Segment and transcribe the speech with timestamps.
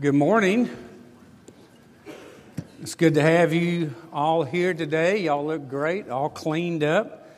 [0.00, 0.70] Good morning.
[2.80, 5.22] It's good to have you all here today.
[5.22, 7.28] Y'all look great, all cleaned up.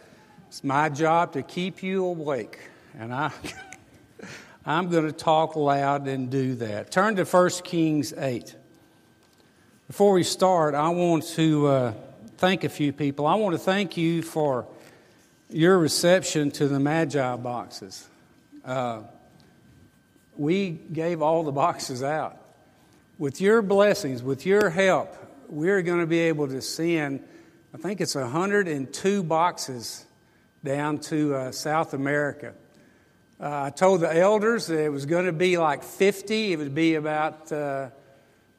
[0.49, 2.59] It's my job to keep you awake,
[2.99, 3.33] and I,
[4.67, 6.91] I'm going to talk loud and do that.
[6.91, 8.55] Turn to 1 Kings 8.
[9.87, 11.93] Before we start, I want to uh,
[12.37, 13.27] thank a few people.
[13.27, 14.67] I want to thank you for
[15.49, 18.07] your reception to the Magi boxes.
[18.63, 19.01] Uh,
[20.37, 22.37] we gave all the boxes out.
[23.21, 25.15] With your blessings, with your help,
[25.47, 27.23] we're going to be able to send,
[27.75, 30.07] I think it's 102 boxes
[30.65, 32.55] down to uh, South America.
[33.39, 36.55] Uh, I told the elders it was going to be like 50.
[36.55, 37.91] It would be about uh,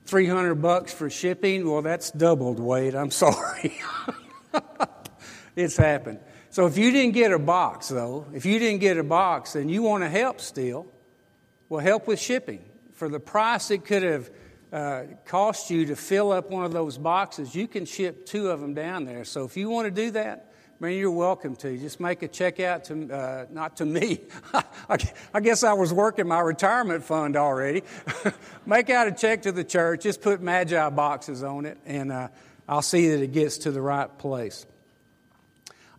[0.05, 1.67] 300 bucks for shipping.
[1.67, 2.93] Well, that's doubled, Wade.
[2.93, 3.81] I'm sorry.
[5.55, 6.19] it's happened.
[6.51, 9.71] So if you didn't get a box, though, if you didn't get a box and
[9.71, 10.85] you want to help still,
[11.67, 12.63] well, help with shipping.
[12.93, 14.29] For the price it could have
[14.71, 18.61] uh, cost you to fill up one of those boxes, you can ship two of
[18.61, 19.25] them down there.
[19.25, 21.77] So if you want to do that, man, you're welcome to.
[21.77, 24.21] Just make a check out to, uh, not to me.
[25.33, 27.83] I guess I was working my retirement fund already.
[28.65, 30.03] make out a check to the church.
[30.03, 32.29] Just put Magi boxes on it, and uh,
[32.67, 34.65] I'll see that it gets to the right place.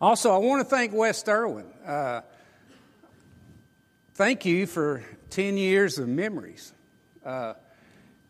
[0.01, 1.65] Also, I want to thank West Erwin.
[1.85, 2.21] Uh,
[4.15, 6.73] thank you for 10 years of memories.
[7.23, 7.53] Uh,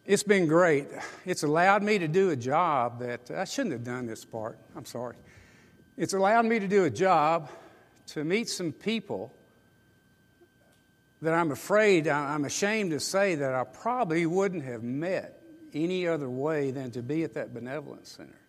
[0.06, 0.88] it's been great.
[1.26, 4.58] It's allowed me to do a job that I shouldn't have done this part.
[4.76, 5.16] I'm sorry.
[5.98, 7.50] It's allowed me to do a job
[8.08, 9.34] to meet some people
[11.22, 15.42] that I'm afraid, I'm ashamed to say that I probably wouldn't have met
[15.74, 18.40] any other way than to be at that benevolence center.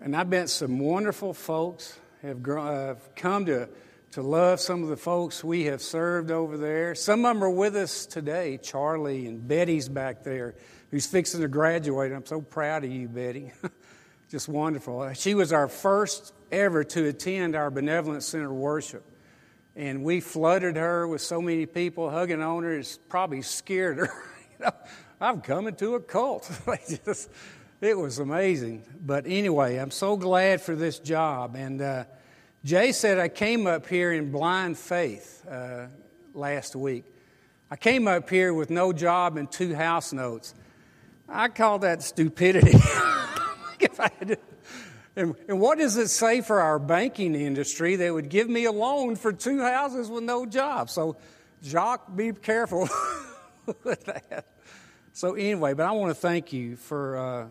[0.00, 3.68] And I've met some wonderful folks, have, uh, come to
[4.12, 6.94] to love some of the folks we have served over there.
[6.94, 8.58] Some of them are with us today.
[8.58, 10.54] Charlie and Betty's back there,
[10.90, 12.12] who's fixing to graduate.
[12.12, 13.52] I'm so proud of you, Betty.
[14.30, 15.14] Just wonderful.
[15.14, 19.02] She was our first ever to attend our Benevolent Center worship.
[19.76, 24.10] And we flooded her with so many people hugging on her, it's probably scared her.
[24.58, 24.72] you know,
[25.22, 26.50] I'm coming to a cult.
[27.06, 27.30] Just,
[27.80, 28.84] it was amazing.
[29.00, 31.56] But anyway, I'm so glad for this job.
[31.56, 32.04] And, uh,
[32.64, 35.86] Jay said, I came up here in blind faith uh,
[36.32, 37.04] last week.
[37.68, 40.54] I came up here with no job and two house notes.
[41.28, 42.78] I call that stupidity.
[45.16, 48.72] and, and what does it say for our banking industry that would give me a
[48.72, 50.88] loan for two houses with no job?
[50.88, 51.16] So,
[51.64, 52.88] Jacques, be careful
[53.82, 54.46] with that.
[55.12, 57.46] So, anyway, but I want to thank you for uh,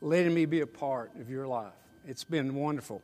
[0.00, 1.72] letting me be a part of your life.
[2.04, 3.02] It's been wonderful.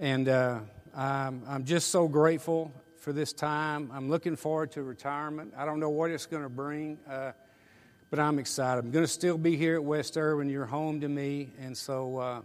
[0.00, 0.60] And uh,
[0.96, 3.90] I'm, I'm just so grateful for this time.
[3.92, 5.52] I'm looking forward to retirement.
[5.54, 7.32] I don't know what it's going to bring, uh,
[8.08, 8.82] but I'm excited.
[8.82, 10.48] I'm going to still be here at West Erwin.
[10.48, 11.52] You're home to me.
[11.60, 12.40] And so uh,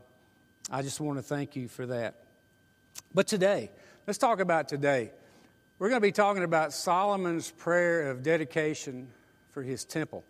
[0.70, 2.26] I just want to thank you for that.
[3.14, 3.72] But today,
[4.06, 5.12] let's talk about today.
[5.80, 9.08] We're going to be talking about Solomon's prayer of dedication
[9.52, 10.26] for his temple.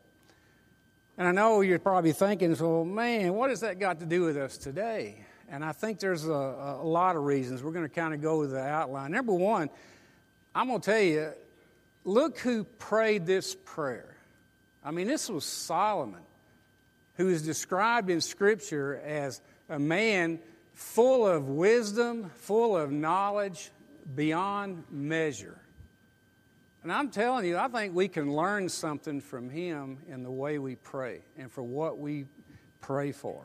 [1.17, 4.37] And I know you're probably thinking, well, man, what has that got to do with
[4.37, 5.25] us today?
[5.50, 7.61] And I think there's a, a lot of reasons.
[7.61, 9.11] We're going to kind of go with the outline.
[9.11, 9.69] Number one,
[10.53, 11.33] I'm going to tell you
[12.03, 14.16] look who prayed this prayer.
[14.84, 16.22] I mean, this was Solomon,
[17.16, 20.39] who is described in Scripture as a man
[20.73, 23.72] full of wisdom, full of knowledge
[24.13, 25.59] beyond measure.
[26.84, 30.59] And I'm telling you, I think we can learn something from him in the way
[30.59, 32.25] we pray and for what we
[32.79, 33.44] pray for.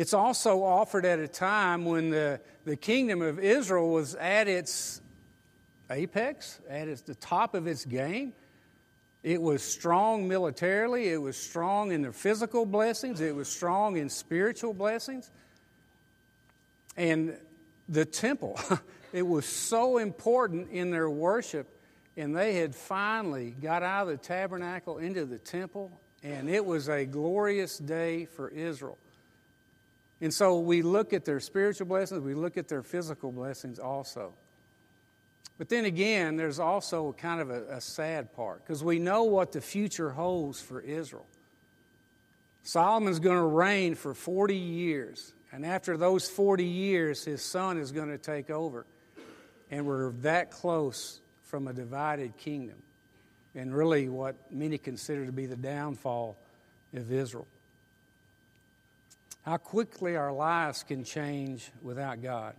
[0.00, 5.02] It's also offered at a time when the, the kingdom of Israel was at its
[5.90, 8.32] apex, at its, the top of its game.
[9.22, 14.08] It was strong militarily, it was strong in their physical blessings, it was strong in
[14.08, 15.30] spiritual blessings.
[16.96, 17.36] And
[17.86, 18.58] the temple,
[19.12, 21.78] it was so important in their worship,
[22.16, 25.92] and they had finally got out of the tabernacle into the temple,
[26.22, 28.96] and it was a glorious day for Israel.
[30.20, 34.34] And so we look at their spiritual blessings, we look at their physical blessings also.
[35.56, 39.52] But then again, there's also kind of a, a sad part because we know what
[39.52, 41.26] the future holds for Israel.
[42.62, 47.90] Solomon's going to reign for 40 years, and after those 40 years, his son is
[47.90, 48.86] going to take over.
[49.70, 52.82] And we're that close from a divided kingdom,
[53.54, 56.36] and really what many consider to be the downfall
[56.92, 57.46] of Israel
[59.42, 62.54] how quickly our lives can change without God.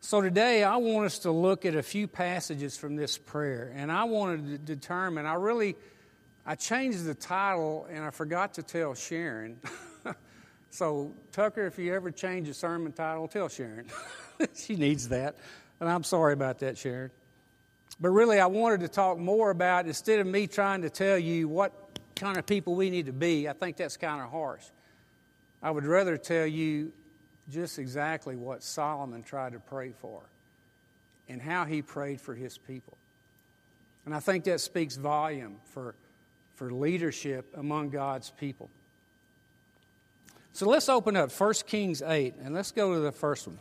[0.00, 3.92] So today I want us to look at a few passages from this prayer, and
[3.92, 5.76] I wanted to determine, I really,
[6.46, 9.60] I changed the title and I forgot to tell Sharon.
[10.70, 13.86] so, Tucker, if you ever change a sermon title, tell Sharon.
[14.54, 15.36] she needs that.
[15.80, 17.10] And I'm sorry about that, Sharon.
[18.00, 21.46] But really, I wanted to talk more about instead of me trying to tell you
[21.46, 21.72] what
[22.16, 24.64] kind of people we need to be, I think that's kind of harsh.
[25.62, 26.92] I would rather tell you
[27.50, 30.22] just exactly what Solomon tried to pray for
[31.28, 32.96] and how he prayed for his people.
[34.06, 35.94] And I think that speaks volume for,
[36.54, 38.70] for leadership among God's people.
[40.52, 43.58] So let's open up 1 Kings 8 and let's go to the first one.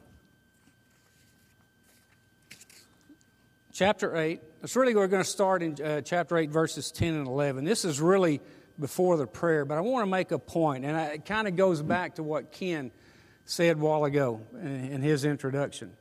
[3.74, 4.42] Chapter 8.
[4.64, 7.64] It's really we're going to start in uh, chapter 8, verses 10 and 11.
[7.64, 8.42] This is really
[8.80, 11.82] before the prayer, but I want to make a point, and it kind of goes
[11.82, 12.92] back to what Ken
[13.46, 15.92] said a while ago in his introduction.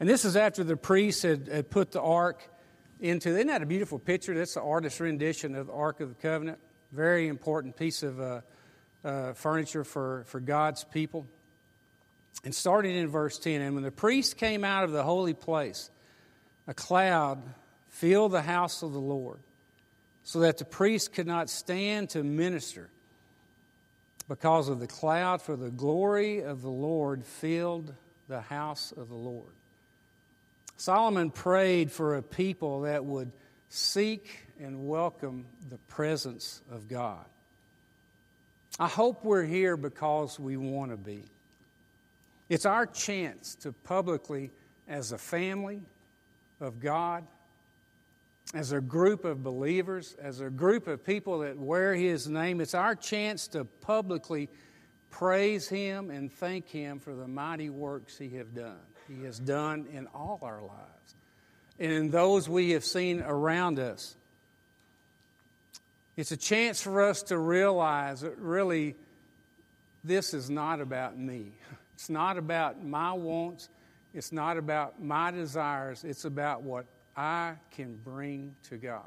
[0.00, 2.42] And this is after the priest had, had put the ark
[2.98, 4.34] into, isn't that a beautiful picture?
[4.34, 6.58] That's the artist's rendition of the Ark of the Covenant.
[6.92, 8.40] Very important piece of uh,
[9.04, 11.26] uh, furniture for, for God's people.
[12.44, 15.90] And starting in verse 10, and when the priest came out of the holy place,
[16.66, 17.42] a cloud
[17.88, 19.40] filled the house of the Lord,
[20.30, 22.88] so that the priest could not stand to minister
[24.28, 27.92] because of the cloud, for the glory of the Lord filled
[28.28, 29.50] the house of the Lord.
[30.76, 33.32] Solomon prayed for a people that would
[33.70, 37.24] seek and welcome the presence of God.
[38.78, 41.24] I hope we're here because we want to be.
[42.48, 44.52] It's our chance to publicly,
[44.86, 45.80] as a family
[46.60, 47.26] of God,
[48.54, 52.74] as a group of believers, as a group of people that wear His name, it's
[52.74, 54.48] our chance to publicly
[55.10, 58.80] praise Him and thank Him for the mighty works He have done.
[59.08, 61.14] He has done in all our lives
[61.80, 64.14] and in those we have seen around us.
[66.16, 68.94] It's a chance for us to realize that really
[70.04, 71.52] this is not about me.
[71.94, 73.68] It's not about my wants.
[74.12, 76.04] It's not about my desires.
[76.04, 79.02] It's about what I can bring to God.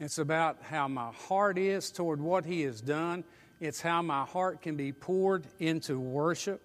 [0.00, 3.24] It's about how my heart is toward what He has done.
[3.60, 6.62] It's how my heart can be poured into worship.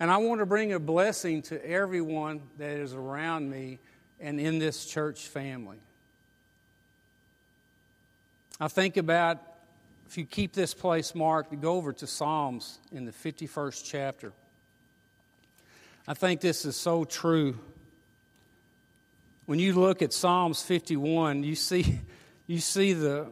[0.00, 3.78] And I want to bring a blessing to everyone that is around me
[4.20, 5.78] and in this church family.
[8.60, 9.38] I think about
[10.06, 14.32] if you keep this place marked, go over to Psalms in the 51st chapter.
[16.06, 17.58] I think this is so true
[19.48, 22.00] when you look at Psalms 51, you see,
[22.46, 23.28] you see the,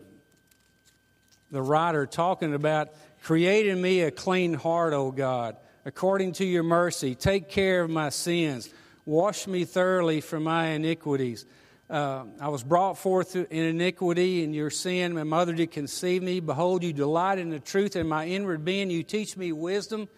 [1.51, 2.89] the writer talking about
[3.23, 7.15] creating me a clean heart, O God, according to your mercy.
[7.15, 8.71] Take care of my sins.
[9.05, 11.45] Wash me thoroughly from my iniquities.
[11.91, 15.13] Uh, I was brought forth in iniquity and your sin.
[15.13, 16.41] My mother did conceive me.
[16.41, 18.89] Behold, you delight in the truth in my inward being.
[18.89, 20.09] You teach me wisdom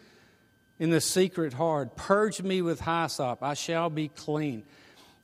[0.78, 1.96] in the secret heart.
[1.96, 3.42] Purge me with hyssop.
[3.42, 4.62] I shall be clean.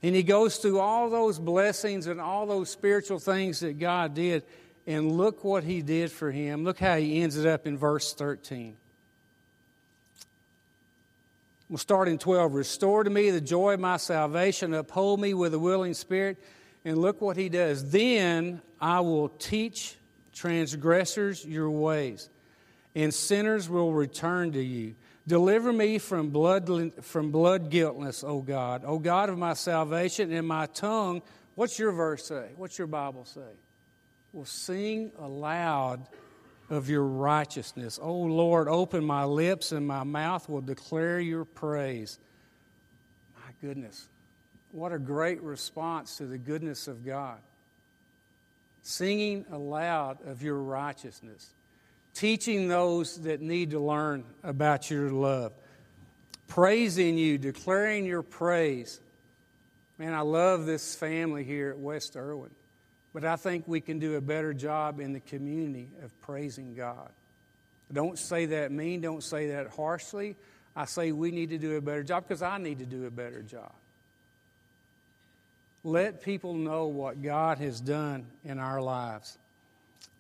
[0.05, 4.43] And he goes through all those blessings and all those spiritual things that God did.
[4.87, 6.63] And look what he did for him.
[6.63, 8.77] Look how he ends it up in verse 13.
[11.71, 12.53] We'll start in 12.
[12.53, 16.37] Restore to me the joy of my salvation, uphold me with a willing spirit.
[16.85, 17.91] And look what he does.
[17.91, 19.97] Then I will teach
[20.35, 22.29] transgressors your ways,
[22.95, 24.97] and sinners will return to you.
[25.27, 28.83] Deliver me from blood, from blood guiltness, O God.
[28.85, 31.23] O God of my salvation, and my tongue,
[31.55, 32.51] what's your verse say?
[32.57, 33.41] What's your Bible say?
[34.33, 36.07] Will sing aloud
[36.69, 37.99] of your righteousness.
[38.03, 42.19] O Lord, open my lips, and my mouth will declare your praise.
[43.35, 44.09] My goodness,
[44.73, 47.39] what a great response to the goodness of God.
[48.83, 51.55] Singing aloud of your righteousness
[52.15, 55.53] teaching those that need to learn about your love,
[56.49, 59.01] praising you, declaring your praise.
[59.99, 62.51] Man, I love this family here at West Erwin,
[63.13, 67.11] but I think we can do a better job in the community of praising God.
[67.93, 70.37] Don't say that mean, don't say that harshly.
[70.75, 73.11] I say we need to do a better job because I need to do a
[73.11, 73.73] better job.
[75.85, 79.37] Let people know what God has done in our lives.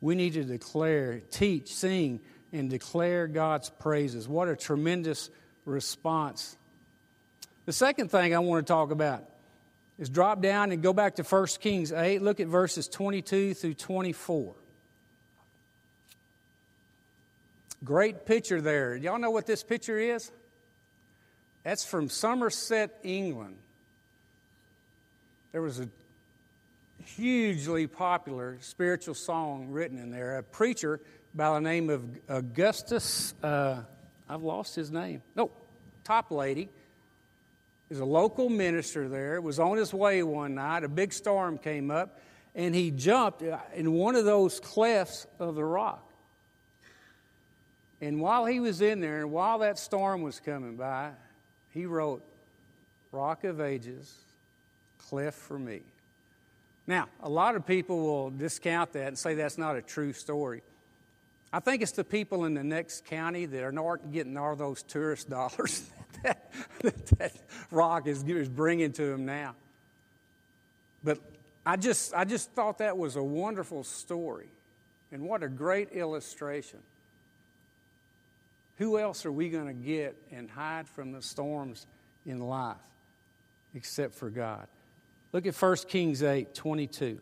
[0.00, 2.20] We need to declare, teach, sing,
[2.52, 4.28] and declare God's praises.
[4.28, 5.30] What a tremendous
[5.64, 6.56] response.
[7.66, 9.24] The second thing I want to talk about
[9.98, 12.20] is drop down and go back to 1 Kings 8.
[12.20, 14.54] Look at verses 22 through 24.
[17.82, 18.96] Great picture there.
[18.96, 20.30] Y'all know what this picture is?
[21.64, 23.56] That's from Somerset, England.
[25.52, 25.88] There was a
[27.04, 30.38] hugely popular spiritual song written in there.
[30.38, 31.00] A preacher
[31.34, 33.82] by the name of Augustus, uh,
[34.28, 35.22] I've lost his name.
[35.34, 35.50] No,
[36.04, 36.68] Toplady
[37.90, 39.40] is a local minister there.
[39.40, 40.84] Was on his way one night.
[40.84, 42.20] A big storm came up,
[42.54, 43.42] and he jumped
[43.74, 46.10] in one of those clefts of the rock.
[48.00, 51.10] And while he was in there, and while that storm was coming by,
[51.70, 52.22] he wrote,
[53.12, 54.12] Rock of Ages,
[54.98, 55.80] cleft for me.
[56.86, 60.62] Now, a lot of people will discount that and say that's not a true story.
[61.52, 64.82] I think it's the people in the next county that are not getting all those
[64.82, 65.88] tourist dollars
[66.22, 66.50] that,
[66.82, 67.32] that, that
[67.70, 69.54] rock is, is bringing to them now.
[71.02, 71.20] But
[71.64, 74.48] I just, I just thought that was a wonderful story.
[75.12, 76.80] And what a great illustration.
[78.78, 81.86] Who else are we going to get and hide from the storms
[82.26, 82.76] in life
[83.74, 84.66] except for God?
[85.34, 87.20] Look at 1 Kings 8 22.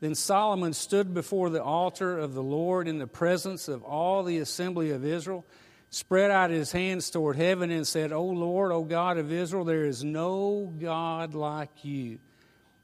[0.00, 4.38] Then Solomon stood before the altar of the Lord in the presence of all the
[4.38, 5.44] assembly of Israel,
[5.90, 9.84] spread out his hands toward heaven, and said, O Lord, O God of Israel, there
[9.84, 12.20] is no God like you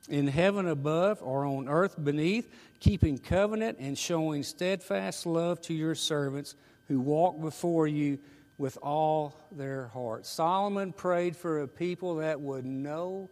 [0.07, 5.95] in heaven above or on earth beneath, keeping covenant and showing steadfast love to your
[5.95, 6.55] servants
[6.89, 8.19] who walk before you
[8.59, 10.27] with all their heart.
[10.27, 13.31] Solomon prayed for a people that would know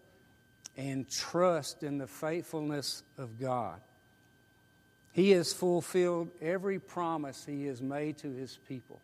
[0.76, 3.80] and trust in the faithfulness of God.
[5.12, 9.00] He has fulfilled every promise he has made to his people.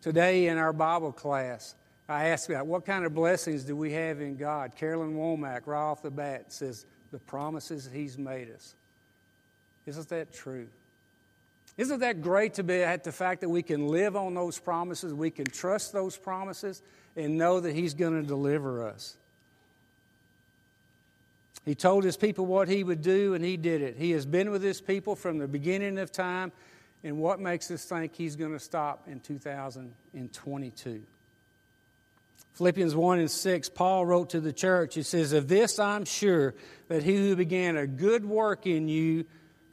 [0.00, 1.74] Today in our Bible class,
[2.08, 4.76] I asked about what kind of blessings do we have in God.
[4.76, 8.74] Carolyn Womack, right off the bat, says the promises he's made us.
[9.86, 10.68] Isn't that true?
[11.76, 15.12] Isn't that great to be at the fact that we can live on those promises,
[15.12, 16.82] we can trust those promises,
[17.16, 19.16] and know that He's going to deliver us?
[21.64, 23.96] He told his people what he would do, and he did it.
[23.96, 26.52] He has been with his people from the beginning of time,
[27.02, 31.02] and what makes us think he's going to stop in 2022?
[32.54, 36.54] Philippians 1 and 6, Paul wrote to the church, he says, Of this I'm sure
[36.88, 39.24] that he who began a good work in you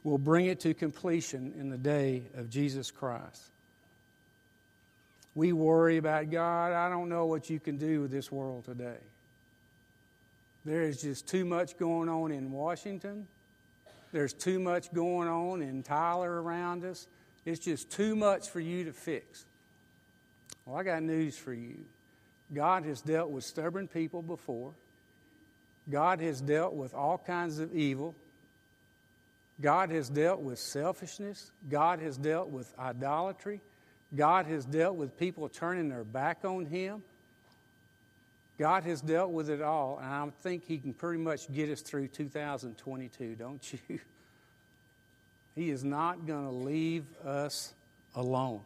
[0.02, 3.50] will bring it to completion in the day of Jesus Christ.
[5.34, 6.72] We worry about God.
[6.72, 8.98] I don't know what you can do with this world today.
[10.64, 13.26] There is just too much going on in Washington.
[14.12, 17.08] There's too much going on in Tyler around us.
[17.44, 19.44] It's just too much for you to fix.
[20.64, 21.78] Well, I got news for you.
[22.54, 24.72] God has dealt with stubborn people before.
[25.90, 28.14] God has dealt with all kinds of evil.
[29.60, 31.50] God has dealt with selfishness.
[31.68, 33.60] God has dealt with idolatry.
[34.14, 37.02] God has dealt with people turning their back on Him.
[38.58, 41.80] God has dealt with it all, and I think He can pretty much get us
[41.80, 43.98] through 2022, don't you?
[45.54, 47.74] He is not going to leave us
[48.14, 48.62] alone.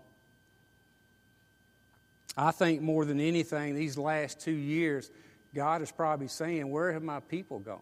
[2.36, 5.10] I think more than anything, these last two years,
[5.54, 7.80] God is probably saying, Where have my people gone?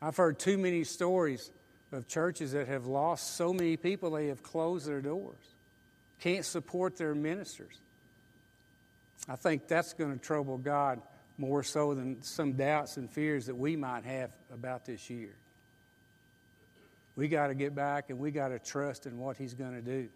[0.00, 1.50] I've heard too many stories
[1.92, 5.36] of churches that have lost so many people they have closed their doors,
[6.20, 7.80] can't support their ministers.
[9.28, 11.00] I think that's going to trouble God
[11.38, 15.36] more so than some doubts and fears that we might have about this year.
[17.16, 19.82] We got to get back and we got to trust in what He's going to
[19.82, 20.08] do.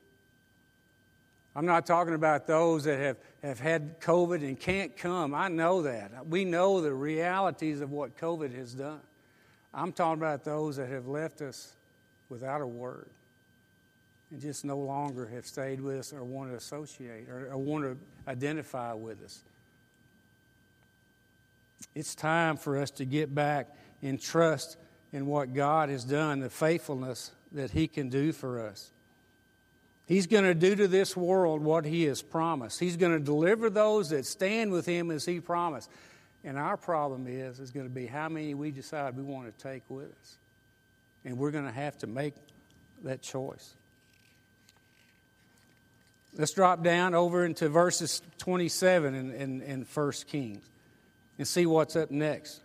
[1.57, 5.35] I'm not talking about those that have, have had COVID and can't come.
[5.35, 6.27] I know that.
[6.27, 9.01] We know the realities of what COVID has done.
[9.75, 11.75] I'm talking about those that have left us
[12.29, 13.11] without a word
[14.31, 17.85] and just no longer have stayed with us or want to associate or, or want
[17.85, 17.97] to
[18.31, 19.43] identify with us.
[21.95, 24.77] It's time for us to get back and trust
[25.13, 28.91] in what God has done, the faithfulness that He can do for us.
[30.07, 32.81] He's going to do to this world what He has promised.
[32.81, 35.91] He's going to deliver those that stand with Him as He promised.
[36.45, 39.63] And our problem is, is going to be how many we decide we want to
[39.63, 40.37] take with us.
[41.25, 42.35] And we're going to have to make
[43.03, 43.75] that choice.
[46.39, 50.65] Let's drop down over into verses 27 in, in, in 1 Kings
[51.37, 52.61] and see what's up next.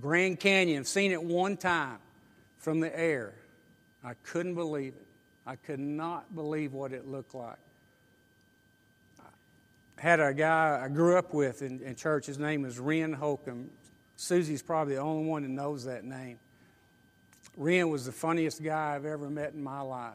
[0.00, 1.98] Grand Canyon, seen it one time
[2.58, 3.34] from the air.
[4.02, 5.06] I couldn't believe it.
[5.46, 7.58] I could not believe what it looked like.
[9.96, 12.26] I had a guy I grew up with in, in church.
[12.26, 13.70] His name is Ren Holcomb.
[14.16, 16.40] Susie's probably the only one that knows that name.
[17.56, 20.14] Ren was the funniest guy I've ever met in my life.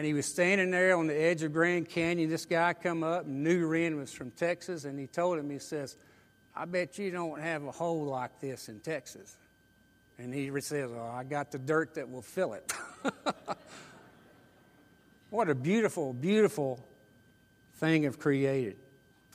[0.00, 2.30] And he was standing there on the edge of Grand Canyon.
[2.30, 5.58] This guy come up and knew Ren was from Texas, and he told him, he
[5.58, 5.98] says,
[6.56, 9.36] I bet you don't have a hole like this in Texas.
[10.16, 12.72] And he says, oh, I got the dirt that will fill it.
[15.28, 16.82] what a beautiful, beautiful
[17.74, 18.78] thing of created.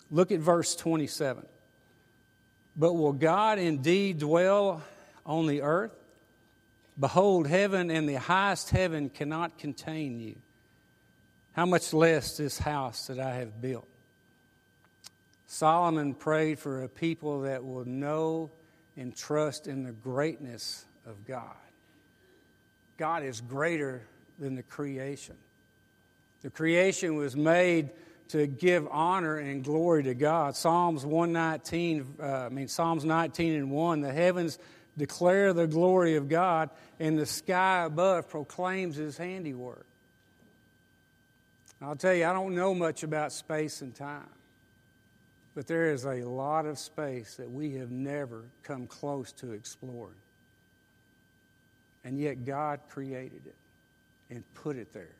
[0.09, 1.45] Look at verse 27.
[2.75, 4.81] But will God indeed dwell
[5.27, 5.93] on the earth?
[6.99, 10.37] Behold, heaven and the highest heaven cannot contain you.
[11.55, 13.87] How much less this house that I have built?
[15.47, 18.51] Solomon prayed for a people that will know
[18.97, 21.55] and trust in the greatness of God.
[22.97, 24.01] God is greater
[24.37, 25.37] than the creation.
[26.41, 27.91] The creation was made
[28.29, 30.57] to give honor and glory to God.
[30.57, 34.59] Psalms 119, uh, I mean Psalms 19 and 1, the heavens
[34.97, 36.69] declare the glory of God,
[36.99, 39.85] and the sky above proclaims his handiwork.
[41.81, 44.29] I'll tell you, I don't know much about space and time,
[45.53, 50.15] but there is a lot of space that we have never come close to exploring.
[52.03, 53.55] And yet God created it
[54.29, 55.15] and put it there.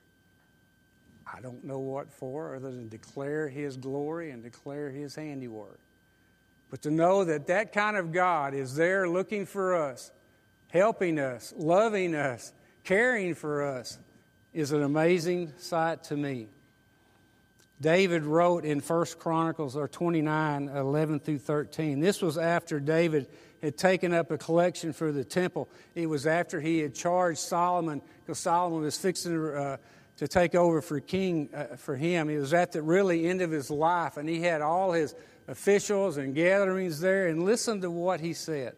[1.32, 5.80] I don't know what for, other than declare His glory and declare His handiwork.
[6.70, 10.12] But to know that that kind of God is there looking for us,
[10.70, 13.98] helping us, loving us, caring for us,
[14.56, 16.48] is an amazing sight to me.
[17.82, 22.00] David wrote in 1 Chronicles or 29, 11 through 13.
[22.00, 23.28] This was after David
[23.62, 25.68] had taken up a collection for the temple.
[25.94, 29.78] It was after he had charged Solomon, because Solomon was fixing to, uh,
[30.18, 32.30] to take over for king uh, for him.
[32.30, 35.16] It was at the really end of his life, and he had all his
[35.50, 37.28] officials and gatherings there.
[37.28, 38.76] And listen to what he said.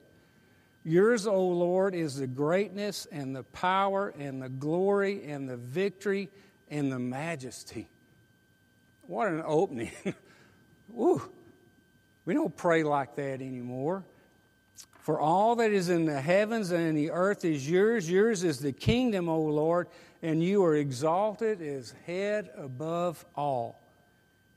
[0.87, 6.29] Yours, O Lord, is the greatness and the power and the glory and the victory
[6.71, 7.89] and the majesty.
[9.05, 9.91] What an opening.
[10.87, 11.21] Woo.
[12.23, 14.05] We don't pray like that anymore.
[15.01, 18.09] For all that is in the heavens and in the earth is yours.
[18.09, 19.89] Yours is the kingdom, O Lord,
[20.21, 23.77] and you are exalted as head above all.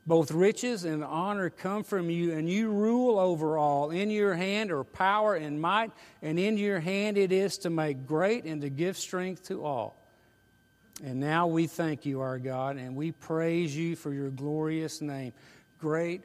[0.07, 3.91] Both riches and honor come from you, and you rule over all.
[3.91, 8.07] In your hand are power and might, and in your hand it is to make
[8.07, 9.97] great and to give strength to all.
[11.05, 15.33] And now we thank you, our God, and we praise you for your glorious name.
[15.79, 16.25] Great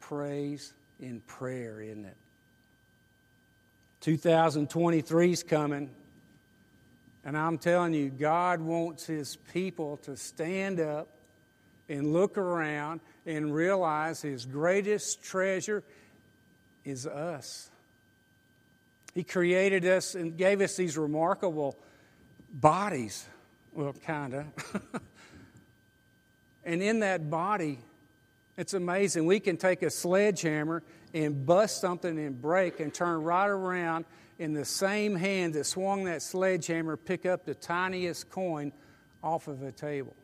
[0.00, 2.16] praise in prayer, isn't it?
[4.00, 5.90] 2023 is coming.
[7.24, 11.08] And I'm telling you, God wants His people to stand up
[11.88, 15.82] and look around and realize His greatest treasure
[16.84, 17.70] is us.
[19.14, 21.76] He created us and gave us these remarkable
[22.52, 23.26] bodies
[23.78, 24.90] well, kind of.
[26.64, 27.78] and in that body,
[28.56, 29.24] it's amazing.
[29.24, 30.82] We can take a sledgehammer
[31.14, 34.04] and bust something and break and turn right around
[34.40, 38.72] in the same hand that swung that sledgehammer, pick up the tiniest coin
[39.22, 40.16] off of a table.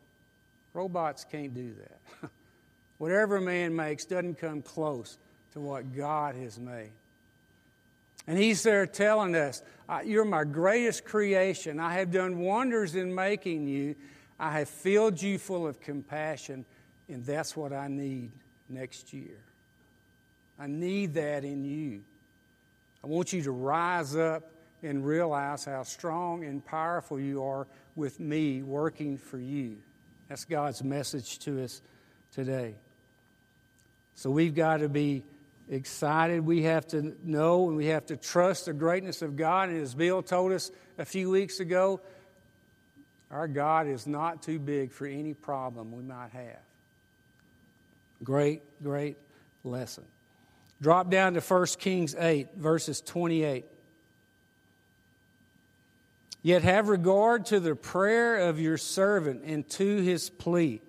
[0.75, 2.31] Robots can't do that.
[2.99, 5.17] Whatever man makes doesn't come close
[5.53, 6.91] to what God has made.
[8.27, 9.63] And he's there telling us,
[10.05, 11.79] You're my greatest creation.
[11.79, 13.95] I have done wonders in making you.
[14.39, 16.65] I have filled you full of compassion,
[17.09, 18.33] and that's what I need
[18.69, 19.39] next year.
[20.59, 22.03] I need that in you.
[23.03, 24.51] I want you to rise up
[24.83, 29.77] and realize how strong and powerful you are with me working for you.
[30.29, 31.83] That's God's message to us
[32.33, 32.75] today.
[34.15, 35.25] So we've got to be
[35.69, 36.45] excited.
[36.45, 39.69] We have to know and we have to trust the greatness of God.
[39.71, 42.01] And as Bill told us a few weeks ago,
[43.31, 46.61] our God is not too big for any problem we might have.
[48.23, 49.17] Great, great
[49.65, 50.05] lesson.
[50.81, 53.65] Drop down to 1 Kings 8, verses 28.
[56.45, 60.83] Yet have regard to the prayer of your servant and to his plea.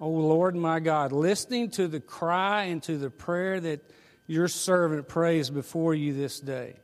[0.00, 3.80] O Lord my God, listening to the cry and to the prayer that
[4.28, 6.76] your servant prays before you this day.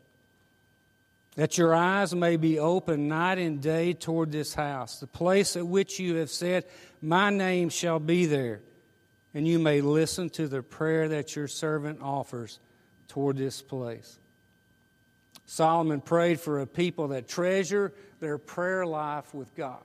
[1.37, 5.65] That your eyes may be open night and day toward this house, the place at
[5.65, 6.65] which you have said,
[7.01, 8.63] My name shall be there,
[9.33, 12.59] and you may listen to the prayer that your servant offers
[13.07, 14.19] toward this place.
[15.47, 19.83] Solomon prayed for a people that treasure their prayer life with God.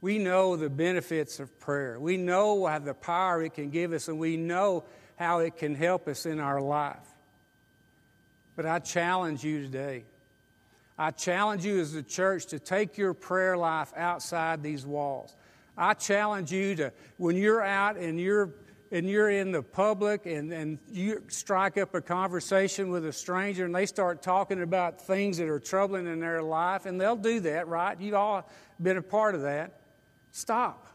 [0.00, 1.98] We know the benefits of prayer.
[1.98, 4.84] We know the power it can give us, and we know
[5.16, 6.96] how it can help us in our life.
[8.56, 10.04] But I challenge you today.
[10.98, 15.34] I challenge you as a church to take your prayer life outside these walls.
[15.76, 18.50] I challenge you to, when you're out and you're
[18.92, 23.64] and you're in the public and, and you strike up a conversation with a stranger
[23.64, 27.40] and they start talking about things that are troubling in their life, and they'll do
[27.40, 27.98] that, right?
[27.98, 28.48] You've all
[28.80, 29.80] been a part of that.
[30.30, 30.86] Stop.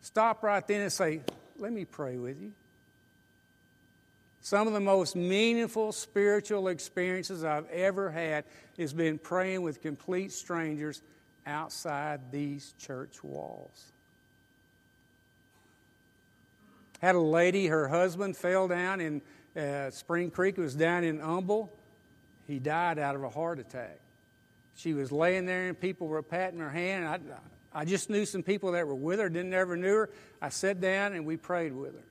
[0.00, 1.20] Stop right then and say,
[1.58, 2.52] Let me pray with you.
[4.40, 8.44] Some of the most meaningful spiritual experiences I've ever had
[8.78, 11.02] has been praying with complete strangers
[11.46, 13.92] outside these church walls.
[17.00, 19.22] Had a lady, her husband fell down in
[19.56, 21.72] uh, Spring Creek, it was down in Humble.
[22.46, 24.00] He died out of a heart attack.
[24.76, 27.06] She was laying there and people were patting her hand.
[27.06, 27.18] I,
[27.80, 30.10] I just knew some people that were with her, didn't ever knew her.
[30.42, 32.04] I sat down and we prayed with her.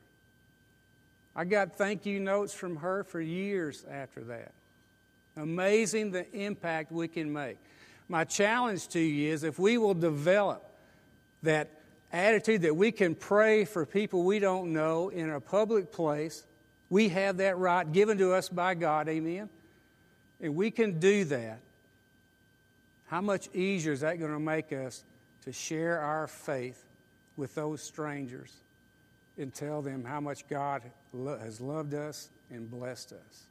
[1.36, 4.52] I got thank you notes from her for years after that.
[5.38, 7.58] Amazing the impact we can make.
[8.08, 10.66] My challenge to you is if we will develop
[11.44, 11.79] that
[12.12, 16.44] attitude that we can pray for people we don't know in a public place.
[16.90, 19.50] We have that right given to us by God, amen?
[20.42, 21.60] And we can do that.
[23.08, 25.04] How much easier is that going to make us
[25.46, 26.84] to share our faith
[27.38, 28.52] with those strangers
[29.38, 30.82] and tell them how much God
[31.14, 33.44] has loved us and blessed us?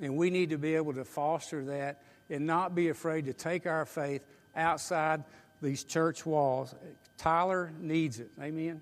[0.00, 3.66] And we need to be able to foster that and not be afraid to take
[3.66, 4.22] our faith
[4.54, 5.22] outside
[5.62, 6.74] these church walls.
[7.18, 8.30] Tyler needs it.
[8.40, 8.80] Amen?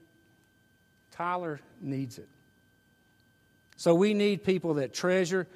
[1.13, 2.29] Tyler needs it.
[3.77, 5.47] So we need people that treasure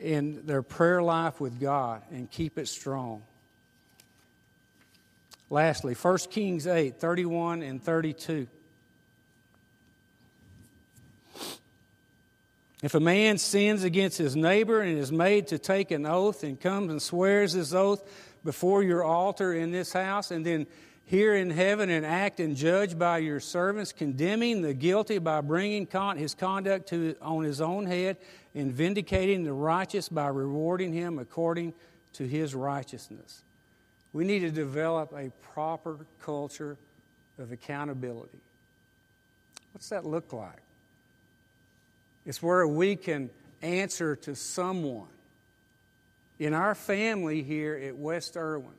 [0.00, 3.22] in their prayer life with God and keep it strong.
[5.50, 8.46] Lastly, 1 Kings 8 31 and 32.
[12.82, 16.60] If a man sins against his neighbor and is made to take an oath and
[16.60, 18.02] comes and swears his oath
[18.44, 20.66] before your altar in this house, and then
[21.04, 25.86] here in heaven and act and judge by your servants, condemning the guilty by bringing
[25.86, 28.16] con- his conduct to, on his own head,
[28.54, 31.72] and vindicating the righteous by rewarding him according
[32.14, 33.42] to his righteousness.
[34.12, 36.76] We need to develop a proper culture
[37.38, 38.40] of accountability.
[39.72, 40.60] What's that look like?
[42.24, 43.30] It's where we can
[43.62, 45.08] answer to someone
[46.38, 48.74] in our family here at West Erwin,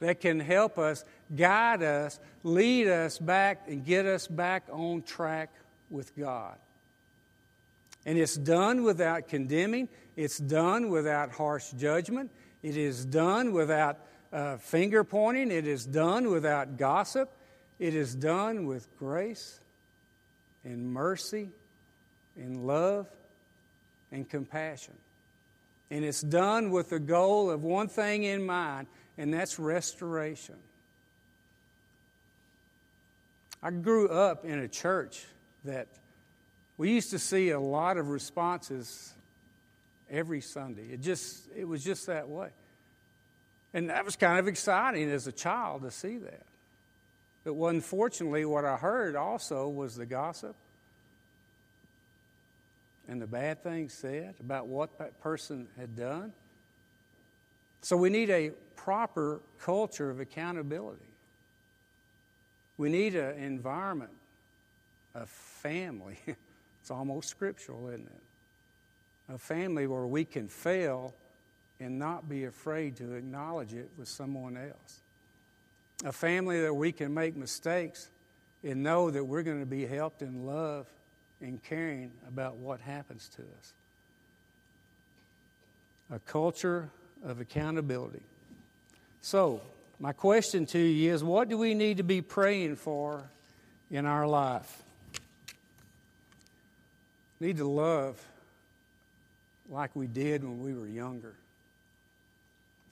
[0.00, 5.50] that can help us, guide us, lead us back, and get us back on track
[5.90, 6.56] with God.
[8.04, 12.30] And it's done without condemning, it's done without harsh judgment,
[12.62, 13.98] it is done without
[14.32, 17.30] uh, finger pointing, it is done without gossip,
[17.78, 19.60] it is done with grace
[20.64, 21.48] and mercy
[22.36, 23.06] and love
[24.10, 24.94] and compassion.
[25.90, 28.86] And it's done with the goal of one thing in mind,
[29.18, 30.56] and that's restoration.
[33.62, 35.24] I grew up in a church
[35.64, 35.86] that
[36.78, 39.12] we used to see a lot of responses
[40.10, 40.88] every Sunday.
[40.92, 42.48] It just it was just that way.
[43.74, 46.42] And that was kind of exciting as a child to see that.
[47.44, 50.54] But unfortunately, what I heard also was the gossip
[53.08, 56.32] and the bad things said about what that person had done.
[57.80, 61.02] So we need a proper culture of accountability.
[62.76, 64.12] We need an environment
[65.14, 66.18] a family.
[66.26, 69.34] it's almost scriptural, isn't it?
[69.34, 71.14] A family where we can fail
[71.80, 75.00] and not be afraid to acknowledge it with someone else.
[76.04, 78.08] A family that we can make mistakes
[78.62, 80.86] and know that we're going to be helped in love
[81.42, 83.72] and caring about what happens to us.
[86.10, 86.88] A culture
[87.24, 88.22] of accountability.
[89.20, 89.60] So,
[89.98, 93.22] my question to you is what do we need to be praying for
[93.90, 94.82] in our life?
[97.40, 98.24] Need to love
[99.68, 101.34] like we did when we were younger.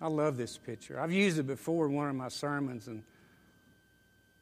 [0.00, 0.98] I love this picture.
[0.98, 3.02] I've used it before in one of my sermons, and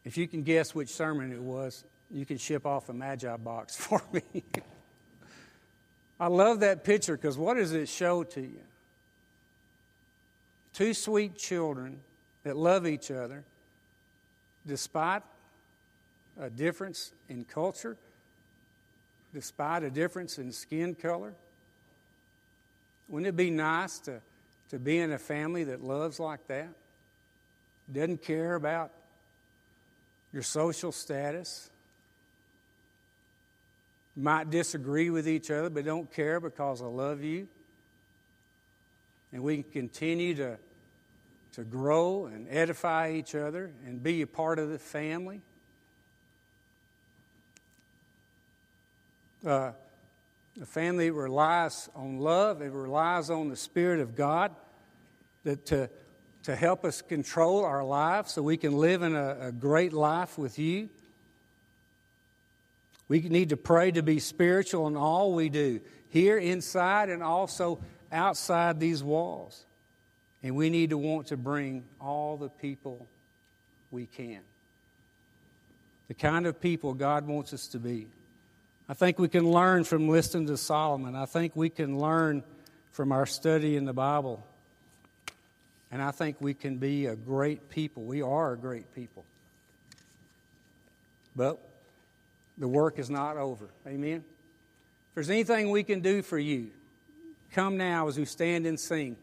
[0.05, 3.77] if you can guess which sermon it was, you can ship off a Magi box
[3.85, 4.23] for me.
[6.21, 8.61] I love that picture because what does it show to you?
[10.73, 12.01] Two sweet children
[12.45, 13.45] that love each other
[14.67, 15.23] despite
[16.41, 17.97] a difference in culture,
[19.33, 21.35] despite a difference in skin color.
[23.09, 24.21] Wouldn't it be nice to,
[24.71, 26.69] to be in a family that loves like that?
[27.93, 28.93] Doesn't care about
[30.33, 31.71] your social status,
[34.19, 37.49] might disagree with each other, but don't care because I love you.
[39.33, 40.59] And we can continue to,
[41.55, 45.43] to grow and edify each other and be a part of the family.
[49.47, 49.73] uh,
[50.61, 54.53] a family relies on love, it relies on the Spirit of God
[55.45, 55.89] that to,
[56.43, 60.37] to help us control our lives so we can live in a, a great life
[60.37, 60.89] with you.
[63.09, 67.81] We need to pray to be spiritual in all we do, here inside and also
[68.13, 69.65] outside these walls.
[70.43, 73.07] And we need to want to bring all the people
[73.91, 74.41] we can.
[76.09, 78.07] The kind of people God wants us to be.
[78.89, 81.15] I think we can learn from listening to Solomon.
[81.15, 82.43] I think we can learn
[82.93, 84.43] from our study in the Bible.
[85.91, 88.03] And I think we can be a great people.
[88.03, 89.25] We are a great people.
[91.37, 91.59] But
[92.59, 93.71] the work is not over.
[93.87, 94.25] Amen?
[95.09, 96.71] If there's anything we can do for you,
[97.53, 99.17] come now as we stand and sing.